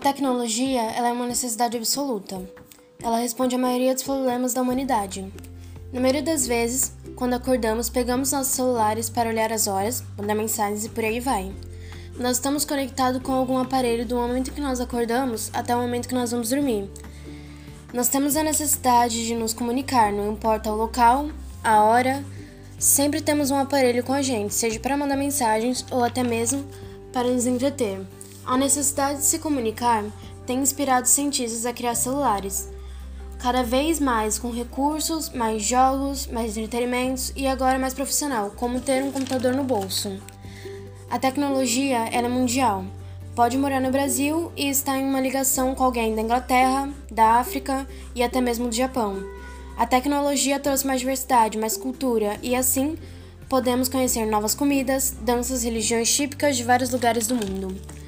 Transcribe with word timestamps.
tecnologia 0.00 0.80
ela 0.80 1.08
é 1.08 1.12
uma 1.12 1.26
necessidade 1.26 1.76
absoluta. 1.76 2.40
Ela 3.02 3.18
responde 3.18 3.54
à 3.54 3.58
maioria 3.58 3.94
dos 3.94 4.02
problemas 4.02 4.54
da 4.54 4.62
humanidade. 4.62 5.30
Na 5.92 6.00
maioria 6.00 6.22
das 6.22 6.46
vezes, 6.46 6.92
quando 7.14 7.34
acordamos, 7.34 7.90
pegamos 7.90 8.32
nossos 8.32 8.54
celulares 8.54 9.10
para 9.10 9.28
olhar 9.28 9.52
as 9.52 9.66
horas, 9.66 10.02
mandar 10.16 10.34
mensagens 10.34 10.84
e 10.84 10.88
por 10.88 11.04
aí 11.04 11.20
vai. 11.20 11.52
Nós 12.18 12.36
estamos 12.36 12.64
conectados 12.64 13.22
com 13.22 13.32
algum 13.32 13.58
aparelho 13.58 14.06
do 14.06 14.16
momento 14.16 14.52
que 14.52 14.60
nós 14.60 14.80
acordamos 14.80 15.50
até 15.52 15.76
o 15.76 15.80
momento 15.80 16.08
que 16.08 16.14
nós 16.14 16.30
vamos 16.30 16.48
dormir. 16.48 16.90
Nós 17.92 18.08
temos 18.08 18.36
a 18.36 18.42
necessidade 18.42 19.26
de 19.26 19.34
nos 19.34 19.52
comunicar, 19.52 20.12
não 20.12 20.32
importa 20.32 20.72
o 20.72 20.76
local, 20.76 21.28
a 21.62 21.82
hora, 21.82 22.24
sempre 22.78 23.20
temos 23.20 23.50
um 23.50 23.56
aparelho 23.56 24.02
com 24.02 24.12
a 24.12 24.22
gente, 24.22 24.54
seja 24.54 24.80
para 24.80 24.96
mandar 24.96 25.16
mensagens 25.16 25.84
ou 25.90 26.02
até 26.02 26.22
mesmo 26.22 26.64
para 27.12 27.28
nos 27.28 27.46
entreter. 27.46 28.00
A 28.50 28.56
necessidade 28.56 29.20
de 29.20 29.26
se 29.26 29.38
comunicar 29.38 30.04
tem 30.44 30.58
inspirado 30.58 31.06
cientistas 31.06 31.64
a 31.64 31.72
criar 31.72 31.94
celulares, 31.94 32.68
cada 33.38 33.62
vez 33.62 34.00
mais 34.00 34.40
com 34.40 34.50
recursos, 34.50 35.30
mais 35.30 35.62
jogos, 35.62 36.26
mais 36.26 36.56
entretenimentos 36.56 37.32
e 37.36 37.46
agora 37.46 37.78
mais 37.78 37.94
profissional, 37.94 38.50
como 38.56 38.80
ter 38.80 39.04
um 39.04 39.12
computador 39.12 39.54
no 39.54 39.62
bolso. 39.62 40.20
A 41.08 41.16
tecnologia 41.16 41.98
é 42.06 42.20
mundial. 42.28 42.84
Pode 43.36 43.56
morar 43.56 43.80
no 43.80 43.92
Brasil 43.92 44.50
e 44.56 44.68
estar 44.68 44.98
em 44.98 45.04
uma 45.04 45.20
ligação 45.20 45.72
com 45.72 45.84
alguém 45.84 46.16
da 46.16 46.22
Inglaterra, 46.22 46.90
da 47.08 47.34
África 47.34 47.86
e 48.16 48.20
até 48.20 48.40
mesmo 48.40 48.66
do 48.68 48.74
Japão. 48.74 49.22
A 49.78 49.86
tecnologia 49.86 50.58
trouxe 50.58 50.88
mais 50.88 50.98
diversidade, 50.98 51.56
mais 51.56 51.76
cultura 51.76 52.36
e 52.42 52.56
assim 52.56 52.98
podemos 53.48 53.88
conhecer 53.88 54.26
novas 54.26 54.56
comidas, 54.56 55.14
danças, 55.22 55.62
religiões 55.62 56.12
típicas 56.12 56.56
de 56.56 56.64
vários 56.64 56.90
lugares 56.90 57.28
do 57.28 57.36
mundo. 57.36 57.99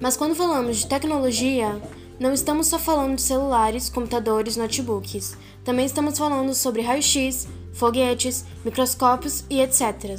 Mas 0.00 0.16
quando 0.16 0.34
falamos 0.34 0.78
de 0.78 0.86
tecnologia, 0.86 1.80
não 2.18 2.32
estamos 2.32 2.66
só 2.66 2.78
falando 2.78 3.16
de 3.16 3.22
celulares, 3.22 3.88
computadores, 3.88 4.56
notebooks. 4.56 5.36
Também 5.64 5.86
estamos 5.86 6.18
falando 6.18 6.54
sobre 6.54 6.82
raio-x, 6.82 7.48
foguetes, 7.72 8.44
microscópios 8.64 9.44
e 9.48 9.60
etc. 9.60 10.16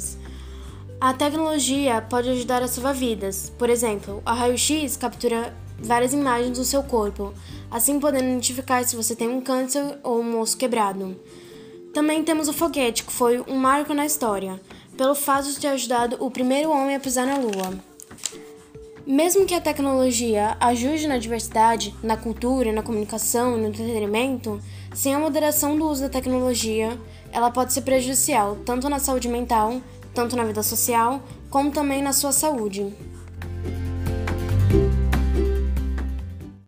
A 1.00 1.14
tecnologia 1.14 2.02
pode 2.02 2.28
ajudar 2.28 2.62
a 2.62 2.68
salvar 2.68 2.94
vidas. 2.94 3.52
Por 3.58 3.70
exemplo, 3.70 4.22
a 4.24 4.34
raio-x 4.34 4.96
captura 4.96 5.54
várias 5.78 6.12
imagens 6.12 6.58
do 6.58 6.64
seu 6.64 6.82
corpo, 6.82 7.32
assim 7.70 7.98
podendo 7.98 8.28
identificar 8.28 8.84
se 8.84 8.96
você 8.96 9.16
tem 9.16 9.28
um 9.28 9.40
câncer 9.40 9.98
ou 10.02 10.20
um 10.20 10.38
osso 10.40 10.56
quebrado. 10.56 11.16
Também 11.92 12.22
temos 12.22 12.48
o 12.48 12.52
foguete, 12.52 13.04
que 13.04 13.12
foi 13.12 13.40
um 13.40 13.56
marco 13.56 13.94
na 13.94 14.06
história, 14.06 14.60
pelo 14.96 15.14
fato 15.14 15.48
de 15.48 15.58
ter 15.58 15.68
ajudado 15.68 16.16
o 16.20 16.30
primeiro 16.30 16.70
homem 16.70 16.94
a 16.94 17.00
pisar 17.00 17.26
na 17.26 17.36
Lua. 17.36 17.78
Mesmo 19.06 19.46
que 19.46 19.54
a 19.54 19.60
tecnologia 19.60 20.56
ajude 20.60 21.08
na 21.08 21.18
diversidade, 21.18 21.94
na 22.02 22.16
cultura, 22.16 22.72
na 22.72 22.82
comunicação 22.82 23.56
e 23.56 23.60
no 23.60 23.68
entretenimento, 23.68 24.60
sem 24.94 25.14
a 25.14 25.18
moderação 25.18 25.76
do 25.76 25.88
uso 25.88 26.02
da 26.02 26.08
tecnologia, 26.08 26.98
ela 27.32 27.50
pode 27.50 27.72
ser 27.72 27.82
prejudicial 27.82 28.58
tanto 28.64 28.88
na 28.88 28.98
saúde 28.98 29.28
mental, 29.28 29.80
tanto 30.14 30.36
na 30.36 30.44
vida 30.44 30.62
social, 30.62 31.22
como 31.48 31.70
também 31.70 32.02
na 32.02 32.12
sua 32.12 32.32
saúde. 32.32 32.94